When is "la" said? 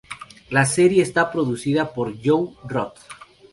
0.49-0.65